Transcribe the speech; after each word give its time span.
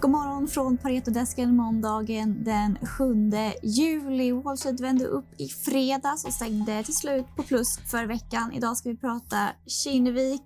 God 0.00 0.10
morgon 0.10 0.48
från 0.48 0.78
Paretodesken 0.78 1.56
måndagen 1.56 2.44
den 2.44 2.78
7 2.98 3.30
juli. 3.62 4.32
Wall 4.32 4.58
Street 4.58 4.80
vände 4.80 5.04
upp 5.04 5.24
i 5.38 5.48
fredags 5.48 6.24
och 6.24 6.32
stängde 6.32 6.82
till 6.84 6.96
slut 6.96 7.26
på 7.36 7.42
plus 7.42 7.78
för 7.78 8.06
veckan. 8.06 8.52
Idag 8.52 8.76
ska 8.76 8.88
vi 8.88 8.96
prata 8.96 9.48
Kinnevik 9.66 10.42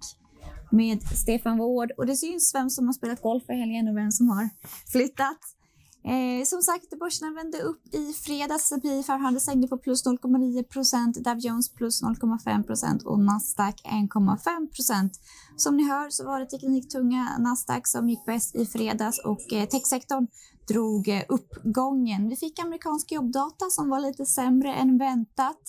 med 0.71 1.03
Stefan 1.03 1.59
Wård 1.59 1.91
och 1.97 2.07
det 2.07 2.17
syns 2.17 2.55
vem 2.55 2.71
som 2.71 2.87
har 2.87 2.93
spelat 2.93 3.23
golf 3.23 3.43
i 3.49 3.53
helgen 3.53 3.89
och 3.89 3.97
vem 3.97 4.13
som 4.13 4.29
har 4.29 4.49
flyttat. 4.93 5.39
Eh, 6.05 6.45
som 6.45 6.63
sagt, 6.63 6.99
börserna 6.99 7.33
vände 7.33 7.59
upp 7.59 7.95
i 7.95 8.13
fredags. 8.13 8.73
S&P 8.73 9.03
500 9.03 9.41
stängde 9.41 9.69
på 9.69 9.79
plus 9.79 10.07
0,9 10.07 10.63
procent, 10.63 11.25
Dow 11.25 11.39
Jones 11.39 11.75
plus 11.75 12.03
0,5 12.03 12.63
procent 12.63 13.03
och 13.03 13.21
Nasdaq 13.21 13.83
1,5 13.85 14.67
procent. 14.75 15.13
Som 15.57 15.77
ni 15.77 15.89
hör 15.89 16.11
så 16.11 16.25
var 16.25 16.41
det 16.41 16.47
tekniktunga 16.47 17.39
Nasdaq 17.39 17.87
som 17.89 18.09
gick 18.09 18.25
bäst 18.27 18.57
i 18.57 18.67
fredags 18.67 19.19
och 19.19 19.53
eh, 19.53 19.69
techsektorn 19.69 20.27
drog 20.69 21.09
eh, 21.09 21.23
uppgången. 21.29 22.29
Vi 22.29 22.37
fick 22.37 22.59
amerikansk 22.59 23.13
jobbdata 23.13 23.71
som 23.71 23.89
var 23.89 24.01
lite 24.01 24.27
sämre 24.27 24.75
än 24.75 24.99
väntat. 24.99 25.61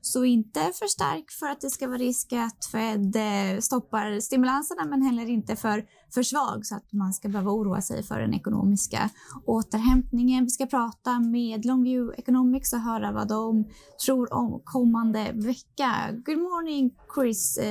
Så 0.00 0.24
inte 0.24 0.60
för 0.60 0.86
stark 0.86 1.30
för 1.30 1.46
att 1.46 1.60
det 1.60 1.70
ska 1.70 1.88
vara 1.88 1.98
risk 1.98 2.32
att 2.32 2.64
Fed 2.72 3.16
eh, 3.16 3.60
stoppar 3.60 4.20
stimulanserna 4.20 4.84
men 4.84 5.02
heller 5.02 5.28
inte 5.28 5.56
för, 5.56 5.84
för 6.14 6.22
svag 6.22 6.66
så 6.66 6.76
att 6.76 6.92
man 6.92 7.12
ska 7.12 7.28
behöva 7.28 7.50
oroa 7.50 7.80
sig 7.80 8.02
för 8.02 8.20
den 8.20 8.34
ekonomiska 8.34 9.10
återhämtningen. 9.46 10.44
Vi 10.44 10.50
ska 10.50 10.66
prata 10.66 11.20
med 11.20 11.64
Longview 11.64 12.14
Economics 12.18 12.72
och 12.72 12.80
höra 12.80 13.12
vad 13.12 13.28
de 13.28 13.64
tror 14.06 14.34
om 14.34 14.62
kommande 14.64 15.32
vecka. 15.34 15.92
Good 16.24 16.38
morning 16.38 16.90
Chris. 17.14 17.58
Uh, 17.58 17.64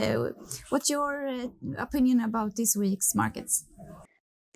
what's 0.72 0.92
your 0.92 1.28
eh, 1.28 1.84
opinion 1.84 2.22
about 2.22 2.56
this 2.56 2.78
week's 2.78 3.16
markets? 3.16 3.66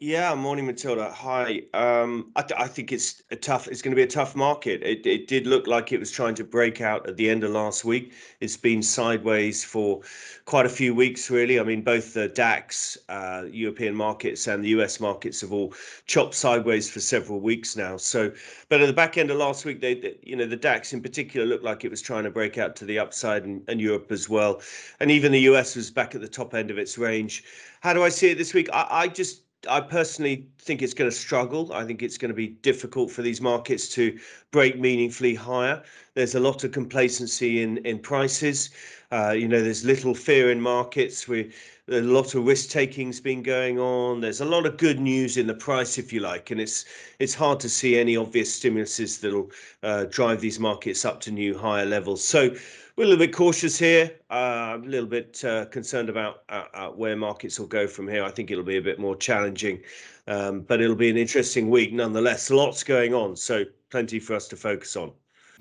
Yeah, 0.03 0.33
morning, 0.33 0.65
Matilda. 0.65 1.11
Hi. 1.11 1.61
Um, 1.75 2.31
I, 2.35 2.43
I, 2.57 2.67
think 2.67 2.91
it's 2.91 3.21
a 3.29 3.35
tough. 3.35 3.67
It's 3.67 3.83
going 3.83 3.91
to 3.91 3.95
be 3.95 4.01
a 4.01 4.07
tough 4.07 4.35
market. 4.35 4.81
It, 4.81 5.05
it 5.05 5.27
did 5.27 5.45
look 5.45 5.67
like 5.67 5.91
it 5.91 5.99
was 5.99 6.09
trying 6.09 6.33
to 6.35 6.43
break 6.43 6.81
out 6.81 7.07
at 7.07 7.17
the 7.17 7.29
end 7.29 7.43
of 7.43 7.51
last 7.51 7.85
week. 7.85 8.13
It's 8.39 8.57
been 8.57 8.81
sideways 8.81 9.63
for 9.63 10.01
quite 10.45 10.65
a 10.65 10.69
few 10.69 10.95
weeks, 10.95 11.29
really. 11.29 11.59
I 11.59 11.63
mean, 11.63 11.83
both 11.83 12.15
the 12.15 12.29
DAX, 12.29 12.97
uh, 13.09 13.43
European 13.51 13.93
markets, 13.93 14.47
and 14.47 14.63
the 14.63 14.69
US 14.69 14.99
markets 14.99 15.39
have 15.41 15.53
all 15.53 15.71
chopped 16.07 16.33
sideways 16.33 16.89
for 16.89 16.99
several 16.99 17.39
weeks 17.39 17.75
now. 17.75 17.95
So, 17.95 18.31
but 18.69 18.81
at 18.81 18.87
the 18.87 18.93
back 18.93 19.19
end 19.19 19.29
of 19.29 19.37
last 19.37 19.65
week, 19.65 19.81
they, 19.81 19.93
they 19.93 20.17
you 20.23 20.35
know, 20.35 20.47
the 20.47 20.57
DAX 20.57 20.93
in 20.93 21.03
particular 21.03 21.45
looked 21.45 21.63
like 21.63 21.85
it 21.85 21.91
was 21.91 22.01
trying 22.01 22.23
to 22.23 22.31
break 22.31 22.57
out 22.57 22.75
to 22.77 22.85
the 22.85 22.97
upside, 22.97 23.45
and, 23.45 23.61
and 23.67 23.79
Europe 23.79 24.11
as 24.11 24.27
well, 24.27 24.61
and 24.99 25.11
even 25.11 25.31
the 25.31 25.41
US 25.41 25.75
was 25.75 25.91
back 25.91 26.15
at 26.15 26.21
the 26.21 26.27
top 26.27 26.55
end 26.55 26.71
of 26.71 26.79
its 26.79 26.97
range. 26.97 27.43
How 27.81 27.93
do 27.93 28.01
I 28.01 28.09
see 28.09 28.31
it 28.31 28.39
this 28.39 28.55
week? 28.55 28.67
I, 28.73 28.87
I 28.89 29.07
just 29.07 29.43
I 29.69 29.79
personally 29.81 30.47
think 30.57 30.81
it's 30.81 30.93
going 30.93 31.09
to 31.09 31.15
struggle. 31.15 31.71
I 31.71 31.85
think 31.85 32.01
it's 32.01 32.17
going 32.17 32.29
to 32.29 32.35
be 32.35 32.47
difficult 32.47 33.11
for 33.11 33.21
these 33.21 33.41
markets 33.41 33.87
to 33.89 34.17
break 34.51 34.79
meaningfully 34.79 35.35
higher. 35.35 35.83
There's 36.15 36.35
a 36.35 36.39
lot 36.39 36.63
of 36.63 36.71
complacency 36.71 37.61
in 37.61 37.77
in 37.85 37.99
prices. 37.99 38.71
Uh, 39.11 39.31
you 39.31 39.47
know, 39.47 39.61
there's 39.61 39.85
little 39.85 40.15
fear 40.15 40.51
in 40.51 40.61
markets. 40.61 41.27
We 41.27 41.51
a 41.89 42.01
lot 42.01 42.33
of 42.35 42.45
risk 42.45 42.69
taking's 42.69 43.19
been 43.19 43.43
going 43.43 43.77
on. 43.77 44.21
There's 44.21 44.41
a 44.41 44.45
lot 44.45 44.65
of 44.65 44.77
good 44.77 44.99
news 44.99 45.35
in 45.37 45.47
the 45.47 45.53
price, 45.53 45.97
if 45.97 46.13
you 46.13 46.21
like, 46.21 46.49
and 46.49 46.59
it's 46.59 46.85
it's 47.19 47.33
hard 47.33 47.59
to 47.59 47.69
see 47.69 47.99
any 47.99 48.17
obvious 48.17 48.59
stimuluses 48.59 49.19
that'll 49.19 49.51
uh, 49.83 50.05
drive 50.05 50.41
these 50.41 50.59
markets 50.59 51.05
up 51.05 51.19
to 51.21 51.31
new 51.31 51.57
higher 51.57 51.85
levels. 51.85 52.23
So 52.23 52.55
we're 52.95 53.03
a 53.05 53.07
little 53.07 53.25
bit 53.25 53.33
cautious 53.33 53.77
here. 53.77 54.11
Uh, 54.29 54.77
a 54.81 54.85
little 54.85 55.07
bit 55.07 55.43
uh, 55.45 55.65
concerned 55.65 56.09
about 56.09 56.43
uh, 56.49 56.65
uh, 56.73 56.87
where 56.89 57.15
markets 57.15 57.59
will 57.59 57.67
go 57.67 57.87
from 57.87 58.07
here. 58.07 58.23
I 58.23 58.31
think 58.31 58.51
it'll 58.51 58.63
be 58.63 58.77
a 58.77 58.81
bit 58.81 58.99
more 58.99 59.15
challenging, 59.15 59.81
um, 60.27 60.61
but 60.61 60.81
it'll 60.81 60.95
be 60.95 61.09
an 61.09 61.17
interesting 61.17 61.69
week 61.69 61.93
nonetheless. 61.93 62.49
Lots 62.49 62.83
going 62.83 63.13
on, 63.13 63.35
so 63.35 63.63
plenty 63.89 64.19
for 64.19 64.35
us 64.35 64.47
to 64.49 64.55
focus 64.55 64.95
on. 64.95 65.11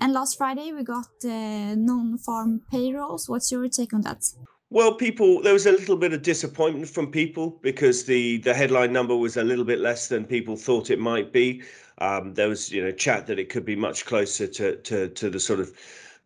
And 0.01 0.13
last 0.13 0.37
Friday 0.37 0.73
we 0.73 0.83
got 0.83 1.07
uh, 1.23 1.75
non-farm 1.75 2.61
payrolls. 2.71 3.29
What's 3.29 3.51
your 3.51 3.67
take 3.69 3.93
on 3.93 4.01
that? 4.01 4.23
Well, 4.71 4.95
people, 4.95 5.41
there 5.41 5.53
was 5.53 5.65
a 5.65 5.71
little 5.71 5.97
bit 5.97 6.13
of 6.13 6.21
disappointment 6.21 6.87
from 6.87 7.11
people 7.11 7.59
because 7.61 8.05
the 8.05 8.37
the 8.37 8.53
headline 8.53 8.93
number 8.93 9.15
was 9.15 9.37
a 9.37 9.43
little 9.43 9.65
bit 9.65 9.79
less 9.79 10.07
than 10.07 10.25
people 10.25 10.55
thought 10.55 10.89
it 10.89 10.99
might 10.99 11.31
be. 11.31 11.61
Um, 11.97 12.33
there 12.33 12.47
was, 12.47 12.71
you 12.71 12.81
know, 12.81 12.91
chat 12.91 13.27
that 13.27 13.37
it 13.37 13.49
could 13.49 13.65
be 13.65 13.75
much 13.75 14.05
closer 14.05 14.47
to 14.47 14.77
to 14.77 15.09
to 15.09 15.29
the 15.29 15.39
sort 15.39 15.59
of 15.59 15.71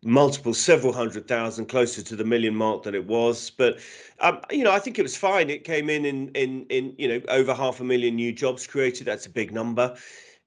multiple 0.04 0.54
several 0.54 0.92
hundred 0.92 1.26
thousand 1.26 1.66
closer 1.66 2.02
to 2.02 2.16
the 2.16 2.24
million 2.24 2.54
mark 2.54 2.82
than 2.82 2.94
it 2.94 3.06
was. 3.06 3.50
But 3.50 3.78
um, 4.20 4.40
you 4.50 4.64
know 4.64 4.72
i 4.72 4.78
think 4.78 4.98
it 4.98 5.02
was 5.02 5.16
fine. 5.16 5.50
It 5.50 5.64
came 5.64 5.90
in 5.90 6.04
in 6.04 6.28
in 6.30 6.66
in 6.68 6.94
you 6.98 7.08
know 7.08 7.20
over 7.28 7.54
half 7.54 7.80
a 7.80 7.84
million 7.84 8.16
new 8.16 8.32
jobs 8.32 8.66
created. 8.66 9.06
That's 9.06 9.26
a 9.26 9.30
big 9.30 9.52
number. 9.52 9.96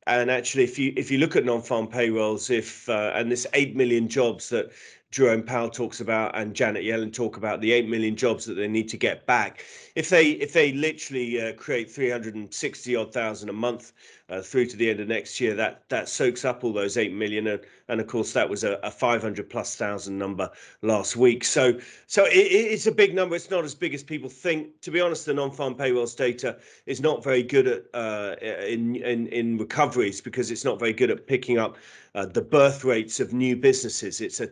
And 0.08 0.32
actually 0.32 0.64
if 0.64 0.80
you 0.80 0.94
if 0.96 1.12
you 1.12 1.18
look 1.18 1.36
at 1.36 1.46
non-farm 1.46 1.88
payrolls 1.88 2.50
if 2.50 2.88
uh, 2.90 3.12
and 3.14 3.32
this 3.32 3.46
8 3.54 3.76
million 3.76 4.08
jobs 4.08 4.50
that 4.50 4.72
Jerome 5.12 5.44
Powell 5.44 5.70
talks 5.70 6.02
about 6.02 6.38
and 6.38 6.56
Janet 6.56 6.84
Yellen 6.84 7.12
talk 7.12 7.38
about 7.38 7.62
the 7.62 7.72
8 7.72 7.90
million 7.90 8.16
jobs 8.16 8.46
that 8.46 8.54
they 8.54 8.68
need 8.68 8.90
to 8.90 8.98
get 8.98 9.26
back 9.26 9.64
if 10.00 10.08
they 10.08 10.30
if 10.32 10.54
they 10.54 10.72
literally 10.72 11.42
uh, 11.42 11.54
create 11.54 11.92
360 11.92 12.96
odd 12.96 13.14
thousand 13.14 13.50
a 13.50 13.54
month 13.54 13.92
uh, 14.30 14.42
through 14.42 14.66
to 14.66 14.78
the 14.78 14.90
end 14.90 15.02
of 15.02 15.10
next 15.10 15.42
year, 15.42 15.54
that 15.56 15.84
that 15.90 16.08
soaks 16.08 16.46
up 16.46 16.64
all 16.64 16.72
those 16.72 16.96
eight 16.96 17.12
million, 17.12 17.48
and, 17.48 17.60
and 17.90 18.00
of 18.00 18.08
course 18.08 18.32
that 18.32 18.48
was 18.48 18.64
a, 18.64 18.80
a 18.84 18.92
500 18.92 19.50
plus 19.50 19.76
thousand 19.76 20.18
number 20.18 20.50
last 20.84 21.18
week. 21.18 21.44
So 21.44 21.78
so 22.08 22.26
it, 22.28 22.32
it's 22.32 22.88
a 22.88 22.94
big 22.94 23.14
number. 23.14 23.36
It's 23.36 23.50
not 23.50 23.66
as 23.66 23.76
big 23.76 23.94
as 23.94 24.02
people 24.02 24.30
think. 24.30 24.80
To 24.82 24.92
be 24.92 25.02
honest, 25.02 25.26
the 25.26 25.34
non-farm 25.34 25.76
payrolls 25.76 26.16
data 26.16 26.58
is 26.86 27.02
not 27.02 27.22
very 27.22 27.44
good 27.44 27.68
at 27.68 27.84
uh, 27.94 28.36
in, 28.42 28.96
in 28.96 29.28
in 29.28 29.58
recoveries 29.58 30.22
because 30.22 30.50
it's 30.50 30.64
not 30.64 30.80
very 30.80 30.94
good 30.94 31.10
at 31.10 31.28
picking 31.28 31.58
up 31.58 31.76
uh, 32.16 32.26
the 32.26 32.42
birth 32.42 32.86
rates 32.86 33.20
of 33.20 33.34
new 33.34 33.56
businesses. 33.58 34.22
It's 34.22 34.40
a 34.40 34.48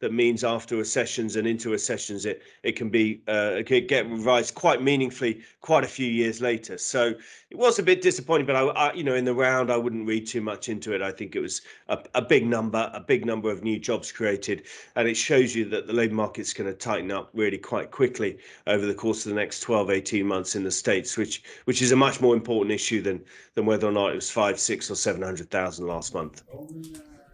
that 0.00 0.12
means 0.12 0.44
after 0.44 0.76
recessions 0.76 1.36
and 1.36 1.46
into 1.46 1.70
recessions, 1.70 2.26
it 2.26 2.42
it 2.62 2.76
can 2.76 2.88
be 2.88 3.22
uh, 3.28 3.56
it 3.58 3.66
can 3.66 3.86
get 3.86 4.08
revised 4.08 4.54
quite 4.54 4.82
meaningfully 4.82 5.42
quite 5.60 5.84
a 5.84 5.88
few 5.88 6.06
years 6.06 6.40
later. 6.40 6.78
So 6.78 7.14
it 7.50 7.56
was 7.56 7.78
a 7.78 7.82
bit 7.82 8.02
disappointing, 8.02 8.46
but 8.46 8.56
I, 8.56 8.62
I, 8.62 8.92
you 8.92 9.04
know, 9.04 9.14
in 9.14 9.24
the 9.24 9.34
round, 9.34 9.70
I 9.70 9.76
wouldn't 9.76 10.06
read 10.06 10.26
too 10.26 10.40
much 10.40 10.68
into 10.68 10.94
it. 10.94 11.02
I 11.02 11.12
think 11.12 11.36
it 11.36 11.40
was 11.40 11.62
a, 11.88 11.98
a 12.14 12.22
big 12.22 12.46
number, 12.46 12.90
a 12.92 13.00
big 13.00 13.24
number 13.26 13.50
of 13.50 13.62
new 13.62 13.78
jobs 13.78 14.10
created, 14.10 14.62
and 14.96 15.06
it 15.06 15.16
shows 15.16 15.54
you 15.54 15.64
that 15.66 15.86
the 15.86 15.92
labour 15.92 16.14
market's 16.14 16.52
going 16.52 16.70
to 16.70 16.76
tighten 16.76 17.10
up 17.10 17.30
really 17.34 17.58
quite 17.58 17.90
quickly 17.90 18.38
over 18.66 18.86
the 18.86 18.94
course 18.94 19.24
of 19.24 19.30
the 19.30 19.36
next 19.36 19.60
12, 19.60 19.90
18 19.90 20.26
months 20.26 20.56
in 20.56 20.64
the 20.64 20.70
states, 20.70 21.16
which 21.16 21.42
which 21.64 21.82
is 21.82 21.92
a 21.92 21.96
much 21.96 22.20
more 22.20 22.34
important 22.34 22.72
issue 22.72 23.00
than 23.00 23.22
than 23.54 23.66
whether 23.66 23.86
or 23.86 23.92
not 23.92 24.12
it 24.12 24.14
was 24.14 24.30
five, 24.30 24.58
six, 24.58 24.90
or 24.90 24.94
seven 24.94 25.22
hundred 25.22 25.50
thousand 25.50 25.86
last 25.86 26.14
month. 26.14 26.42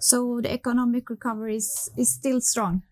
So 0.01 0.41
the 0.43 0.53
economic 0.53 1.11
recovery 1.11 1.57
is, 1.57 1.91
is 1.97 2.15
still 2.15 2.41
strong. 2.41 2.83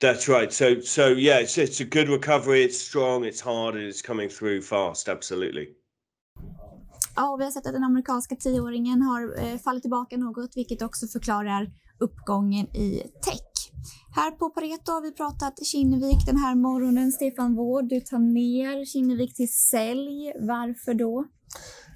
That's 0.00 0.28
right. 0.28 0.52
So 0.52 0.80
so 0.80 1.08
yeah, 1.08 1.40
it's 1.40 1.58
it's 1.58 1.80
a 1.80 1.84
good 1.84 2.08
recovery. 2.08 2.64
It's 2.64 2.78
strong. 2.78 3.24
It's 3.24 3.40
hard, 3.40 3.74
and 3.74 3.84
it's 3.84 4.02
coming 4.06 4.28
through 4.28 4.62
fast. 4.62 5.08
Absolutely. 5.08 5.66
Ja, 7.16 7.36
vi 7.38 7.44
har 7.44 7.50
sett 7.50 7.66
att 7.66 7.72
den 7.72 7.84
amerikanska 7.84 8.36
tioåringen 8.36 9.02
har 9.02 9.38
eh, 9.38 9.58
fallit 9.58 9.82
tillbaka 9.82 10.16
något, 10.16 10.56
vilket 10.56 10.82
också 10.82 11.06
förklarar 11.06 11.70
uppgången 12.00 12.66
i 12.76 13.02
tech. 13.24 13.42
Här 14.14 14.30
på 14.30 14.50
Pareto 14.50 14.92
har 14.92 15.02
vi 15.02 15.12
pratat 15.12 15.66
Kinnevik 15.66 16.26
den 16.26 16.36
här 16.36 16.54
morgonen. 16.54 17.12
Stefan 17.12 17.54
Wård, 17.54 17.88
du 17.88 18.00
tar 18.00 18.18
ner 18.18 18.84
Kinnevik 18.84 19.36
till 19.36 19.52
sälj. 19.52 20.32
Varför 20.40 20.94
då? 20.94 21.24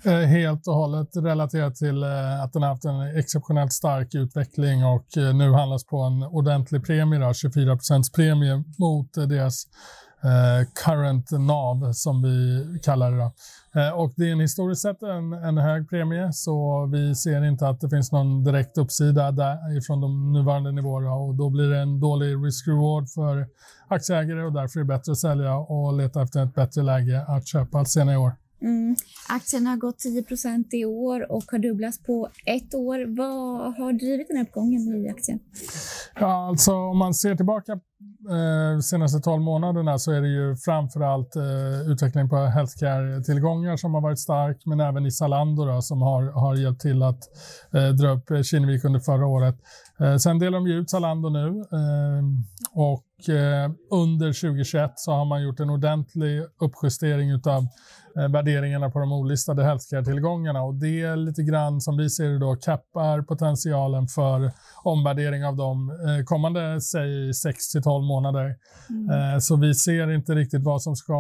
Eh, 0.05 0.13
helt 0.13 0.67
och 0.67 0.75
hållet 0.75 1.17
relaterat 1.17 1.75
till 1.75 2.03
eh, 2.03 2.43
att 2.43 2.53
den 2.53 2.63
har 2.63 2.69
haft 2.69 2.85
en 2.85 3.19
exceptionellt 3.19 3.73
stark 3.73 4.15
utveckling 4.15 4.85
och 4.85 5.17
eh, 5.17 5.35
nu 5.35 5.53
handlas 5.53 5.85
på 5.85 5.97
en 5.97 6.23
ordentlig 6.23 6.87
premie, 6.87 7.19
då, 7.19 7.27
24% 7.27 8.15
premie 8.15 8.65
mot 8.79 9.15
deras 9.15 9.67
current 10.85 11.31
NAV 11.31 11.93
som 11.93 12.23
vi 12.23 12.67
kallar 12.83 13.11
det. 13.11 13.17
Då. 13.17 13.33
Och 13.95 14.13
det 14.17 14.29
är 14.29 14.33
en 14.33 14.41
historiskt 14.41 14.83
sett 14.83 15.03
en, 15.03 15.33
en, 15.33 15.59
hög 15.59 15.91
premie 15.91 16.33
så 16.33 16.87
vi 16.93 17.15
ser 17.15 17.45
inte 17.45 17.69
att 17.69 17.81
det 17.81 17.91
finns 17.91 18.13
någon 18.13 18.45
direkt 18.45 18.79
uppsida 18.79 19.33
där, 19.33 19.79
ifrån 19.79 20.01
de 20.01 20.33
nuvarande 20.33 20.73
nivåerna 20.73 21.13
och 21.13 21.35
då 21.35 21.51
blir 21.51 21.69
det 21.71 21.79
en 21.79 22.01
dålig 22.01 22.27
risk-reward 22.27 23.09
för 23.15 23.47
aktieägare 23.89 24.43
och 24.43 24.53
därför 24.53 24.81
är 24.81 24.85
det 24.85 24.89
bättre 24.89 25.13
att 25.13 25.19
sälja 25.19 25.57
och 25.57 25.97
leta 25.97 26.23
efter 26.23 26.43
ett 26.43 26.55
bättre 26.55 26.83
läge 26.83 27.25
att 27.29 27.47
köpa 27.49 27.85
senare 27.85 28.15
i 28.15 28.19
år. 28.19 28.33
Mm. 28.63 28.97
Aktien 29.29 29.67
har 29.67 29.77
gått 29.77 29.97
10% 29.97 30.65
i 30.73 30.85
år 30.85 31.33
och 31.33 31.45
har 31.51 31.59
dubblats 31.59 32.03
på 32.03 32.29
ett 32.47 32.75
år. 32.75 33.17
Vad 33.17 33.75
har 33.77 33.93
drivit 33.93 34.29
den 34.29 34.37
här 34.37 34.45
uppgången 34.45 35.05
i 35.05 35.09
aktien? 35.09 35.41
Ja, 36.15 36.49
alltså, 36.49 36.73
om 36.75 36.99
man 36.99 37.15
ser 37.15 37.37
tillbaka 37.37 37.73
eh, 37.73 38.81
senaste 38.81 39.21
12 39.21 39.43
månaderna 39.43 39.99
så 39.99 40.13
är 40.13 40.21
det 40.21 40.29
ju 40.29 40.57
framför 40.57 41.01
allt 41.01 41.37
eh, 41.37 41.91
utvecklingen 41.93 42.29
på 42.29 42.37
healthcare-tillgångar 42.37 43.77
som 43.77 43.95
har 43.95 44.01
varit 44.01 44.19
stark, 44.19 44.63
men 44.67 44.81
även 44.81 45.07
i 45.07 45.11
Zalando 45.11 45.65
då, 45.65 45.83
som 45.83 46.03
har, 46.03 46.23
har 46.23 46.57
hjälpt 46.57 46.81
till 46.81 47.03
att 47.03 47.21
eh, 47.75 47.89
dra 47.89 48.09
upp 48.09 48.47
Kinnevik 48.47 48.85
under 48.85 49.01
förra 49.01 49.27
året. 49.27 49.57
Eh, 50.01 50.17
sen 50.17 50.39
delar 50.39 50.59
de 50.59 50.67
ju 50.67 50.75
ut 50.75 50.91
Zalando 50.91 51.29
nu 51.29 51.49
eh, 51.49 52.23
och 52.73 53.05
eh, 53.29 53.71
under 53.91 54.27
2021 54.27 54.93
så 54.97 55.13
har 55.13 55.25
man 55.25 55.43
gjort 55.43 55.61
en 55.61 55.71
ordentlig 55.71 56.43
uppjustering 56.61 57.31
utav 57.31 57.67
eh, 58.17 58.29
värderingarna 58.29 58.91
på 58.91 58.99
de 58.99 59.13
olistade 59.13 59.65
healthcare-tillgångarna 59.65 60.63
och 60.63 60.75
det 60.75 61.03
är 61.03 61.17
lite 61.17 61.43
grann 61.43 61.81
som 61.81 61.97
vi 61.97 62.11
ser 62.11 62.29
det 62.29 62.39
då 62.39 62.57
kappar 62.57 63.23
potentialen 63.23 64.07
för 64.09 64.51
omvärdering 64.83 65.45
av 65.45 65.57
de 65.57 65.91
eh, 65.91 66.25
kommande, 66.25 66.81
säg 66.81 67.35
6 67.35 67.73
till 67.73 67.83
12 67.83 68.05
månader. 68.05 68.57
Mm. 68.91 69.41
Så 69.41 69.57
vi 69.57 69.75
ser 69.75 70.11
inte 70.11 70.35
riktigt 70.35 70.63
vad 70.63 70.83
som 70.83 70.97
ska 70.97 71.15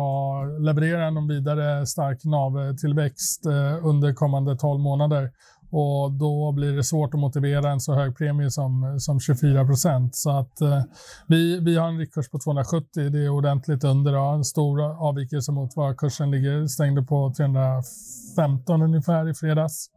leverera 0.60 1.10
någon 1.10 1.28
vidare 1.28 1.86
stark 1.86 2.24
NAV-tillväxt 2.24 3.46
under 3.82 4.14
kommande 4.14 4.56
12 4.56 4.80
månader 4.80 5.30
och 5.72 6.12
då 6.12 6.52
blir 6.52 6.72
det 6.72 6.84
svårt 6.84 7.14
att 7.14 7.20
motivera 7.20 7.70
en 7.70 7.80
så 7.80 7.94
hög 7.94 8.16
premie 8.16 8.50
som, 8.50 9.00
som 9.00 9.20
24 9.20 9.66
procent. 9.66 10.16
Så 10.16 10.30
att 10.30 10.60
eh, 10.60 10.82
vi, 11.26 11.60
vi 11.60 11.76
har 11.76 11.88
en 11.88 11.98
riktkurs 11.98 12.28
på 12.28 12.38
270, 12.38 13.10
det 13.10 13.18
är 13.18 13.28
ordentligt 13.28 13.84
under, 13.84 14.12
då. 14.12 14.20
en 14.20 14.44
stor 14.44 14.82
avvikelse 15.08 15.52
mot 15.52 15.76
vad 15.76 15.96
kursen 15.96 16.30
ligger, 16.30 16.66
stängde 16.66 17.02
på 17.02 17.32
315 17.36 18.82
ungefär 18.82 19.28
i 19.28 19.34
fredags. 19.34 19.90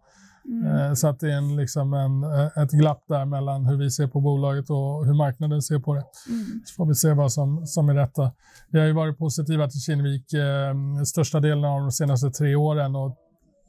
Mm. 0.46 0.76
Eh, 0.76 0.94
så 0.94 1.08
att 1.08 1.20
det 1.20 1.32
är 1.32 1.38
en, 1.38 1.56
liksom 1.56 1.94
en, 1.94 2.24
eh, 2.24 2.64
ett 2.64 2.72
glapp 2.72 3.04
där 3.08 3.26
mellan 3.26 3.66
hur 3.66 3.78
vi 3.78 3.92
ser 3.92 4.08
på 4.08 4.22
bolaget 4.22 4.70
och 4.70 5.06
hur 5.06 5.14
marknaden 5.14 5.62
ser 5.62 5.80
på 5.80 5.94
det. 5.94 6.04
Mm. 6.30 6.62
Så 6.66 6.74
får 6.76 6.86
vi 6.86 6.96
se 6.96 7.14
vad 7.14 7.34
som, 7.34 7.68
som 7.68 7.90
är 7.90 7.94
rätta. 7.94 8.32
Vi 8.70 8.80
har 8.80 8.86
ju 8.86 8.94
varit 8.94 9.18
positiva 9.18 9.70
till 9.70 9.82
Kinnevik 9.82 10.34
eh, 10.34 11.04
största 11.06 11.40
delen 11.40 11.66
av 11.66 11.82
de 11.82 11.92
senaste 11.92 12.32
tre 12.32 12.56
åren 12.56 12.96
och 12.96 13.18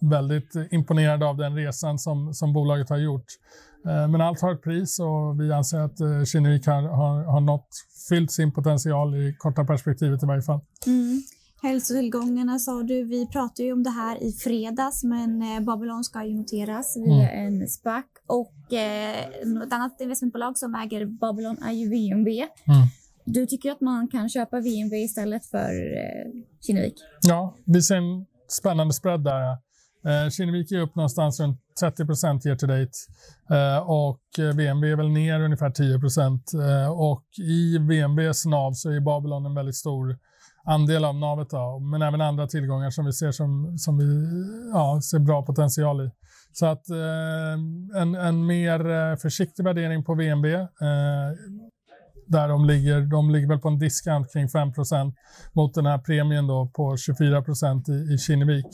väldigt 0.01 0.55
imponerade 0.71 1.27
av 1.27 1.37
den 1.37 1.57
resan 1.57 1.99
som, 1.99 2.35
som 2.35 2.53
bolaget 2.53 2.89
har 2.89 2.99
gjort. 2.99 3.27
Eh, 3.87 4.09
men 4.09 4.21
allt 4.21 4.41
har 4.41 4.53
ett 4.53 4.63
pris 4.63 4.99
och 4.99 5.41
vi 5.41 5.53
anser 5.53 5.79
att 5.79 6.01
eh, 6.01 6.25
Kinnevik 6.25 6.67
har, 6.67 6.83
har, 6.83 7.25
har 7.25 7.41
nått, 7.41 7.69
fyllt 8.09 8.33
sin 8.33 8.53
potential 8.53 9.15
i 9.15 9.37
korta 9.39 9.65
perspektivet 9.65 10.23
i 10.23 10.27
varje 10.27 10.43
fall. 10.43 10.61
Mm. 10.87 11.23
Hälsotillgångarna 11.63 12.59
sa 12.59 12.83
du, 12.83 13.05
vi 13.05 13.27
pratade 13.27 13.63
ju 13.63 13.73
om 13.73 13.83
det 13.83 13.91
här 13.91 14.23
i 14.23 14.33
fredags 14.33 15.05
men 15.05 15.43
eh, 15.43 15.61
Babylon 15.61 16.05
ska 16.05 16.25
ju 16.25 16.35
noteras 16.35 16.97
via 16.97 17.31
mm. 17.31 17.61
en 17.61 17.69
SPAC 17.69 18.05
och 18.27 18.73
eh, 18.73 19.19
ett 19.65 19.73
annat 19.73 20.01
investmentbolag 20.01 20.59
som 20.59 20.75
äger 20.75 21.07
Babylon 21.07 21.57
är 21.63 21.73
ju 21.73 21.89
VNV. 21.89 22.29
Mm. 22.29 22.87
Du 23.25 23.47
tycker 23.47 23.73
att 23.73 23.81
man 23.81 24.09
kan 24.09 24.29
köpa 24.29 24.61
VNV 24.61 24.95
istället 24.95 25.47
för 25.47 25.97
eh, 25.97 26.43
Kinnevik? 26.67 26.95
Ja, 27.23 27.57
vi 27.65 27.83
ser 27.83 27.97
en 27.97 28.27
spännande 28.49 28.95
spread 28.95 29.25
där. 29.25 29.66
Eh, 30.07 30.31
Kinnevik 30.31 30.73
är 30.73 30.81
upp 30.81 30.95
någonstans 30.95 31.41
runt 31.41 31.61
30 31.81 32.07
procent 32.07 32.47
year 32.47 32.57
to 32.57 32.67
date 32.67 32.91
eh, 33.51 33.79
och 33.79 34.21
eh, 34.39 34.57
VNB 34.57 34.85
är 34.85 34.97
väl 34.97 35.09
ner 35.09 35.41
ungefär 35.41 35.71
10 35.71 36.01
procent. 36.01 36.53
Och 36.91 37.25
i 37.39 37.79
VNBs 37.79 38.47
NAV 38.47 38.73
så 38.73 38.91
är 38.91 39.01
Babylon 39.01 39.47
en 39.47 39.55
väldigt 39.55 39.77
stor 39.77 40.19
andel 40.65 41.05
av 41.05 41.15
navet, 41.15 41.51
då, 41.51 41.79
men 41.79 42.03
även 42.03 42.21
andra 42.21 42.47
tillgångar 42.47 42.91
som 42.91 43.05
vi 43.05 43.13
ser 43.13 43.33
som, 43.33 43.79
som 43.79 43.99
vi 43.99 44.05
ja, 44.73 45.01
ser 45.11 45.19
bra 45.19 45.43
potential 45.43 46.01
i. 46.01 46.11
Så 46.53 46.67
att 46.67 46.91
eh, 46.91 47.53
en, 48.03 48.15
en 48.15 48.47
mer 48.47 49.17
försiktig 49.17 49.65
värdering 49.65 50.05
på 50.05 50.15
VNB 50.15 50.45
eh, 50.55 50.69
där 52.27 52.49
de 52.49 52.65
ligger. 52.65 53.01
De 53.01 53.31
ligger 53.31 53.49
väl 53.49 53.59
på 53.59 53.69
en 53.69 53.79
discount 53.79 54.29
kring 54.33 54.47
5% 54.47 55.13
mot 55.53 55.75
den 55.75 55.87
här 55.87 55.99
premien 55.99 56.47
då 56.47 56.71
på 56.75 56.97
24 56.97 57.45
i, 57.89 57.93
i 58.15 58.19
Kinnevik. 58.19 58.67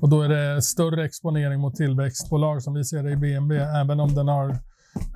Och 0.00 0.08
då 0.08 0.22
är 0.22 0.28
det 0.28 0.62
större 0.62 1.04
exponering 1.04 1.60
mot 1.60 1.76
tillväxtbolag 1.76 2.62
som 2.62 2.74
vi 2.74 2.84
ser 2.84 3.02
det 3.02 3.10
i 3.10 3.16
BNB, 3.16 3.52
även 3.52 4.00
om 4.00 4.14
den 4.14 4.28
har 4.28 4.58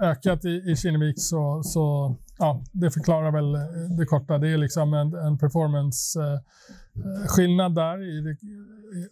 ökat 0.00 0.44
i, 0.44 0.48
i 0.48 0.76
Kinnevik 0.76 1.20
så, 1.20 1.62
så 1.62 2.16
ja, 2.38 2.62
det 2.72 2.90
förklarar 2.90 3.32
väl 3.32 3.54
eh, 3.54 3.60
det 3.98 4.06
korta. 4.06 4.38
Det 4.38 4.48
är 4.48 4.58
liksom 4.58 4.94
en, 4.94 5.14
en 5.14 5.38
performance-skillnad 5.38 7.78
eh, 7.78 7.84
eh, 7.84 7.90
där 7.90 8.02
i, 8.02 8.36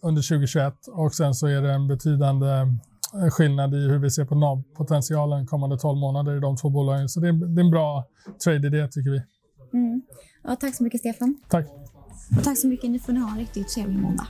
under 0.01 0.21
2021 0.21 0.73
och 0.87 1.13
sen 1.13 1.33
så 1.33 1.47
är 1.47 1.61
det 1.61 1.73
en 1.73 1.87
betydande 1.87 2.47
skillnad 3.31 3.73
i 3.73 3.77
hur 3.77 3.99
vi 3.99 4.11
ser 4.11 4.25
på 4.25 4.35
NAV-potentialen 4.35 5.47
kommande 5.47 5.77
12 5.77 5.97
månader 5.97 6.37
i 6.37 6.39
de 6.39 6.57
två 6.57 6.69
bolagen. 6.69 7.09
Så 7.09 7.19
det 7.19 7.27
är, 7.27 7.33
det 7.33 7.61
är 7.61 7.65
en 7.65 7.71
bra 7.71 8.07
trade-idé 8.43 8.87
tycker 8.87 9.11
vi. 9.11 9.21
Mm. 9.73 10.01
Ja, 10.43 10.55
tack 10.55 10.75
så 10.75 10.83
mycket 10.83 10.99
Stefan. 10.99 11.41
Tack. 11.49 11.65
Och 12.37 12.43
tack 12.43 12.57
så 12.57 12.67
mycket. 12.67 12.91
Nu 12.91 12.99
får 12.99 13.13
ni 13.13 13.19
ha 13.19 13.31
en 13.31 13.37
riktigt 13.37 13.67
trevlig 13.67 13.97
måndag. 13.97 14.27